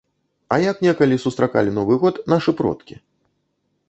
[0.55, 2.99] А як некалі сустракалі новы год нашы продкі?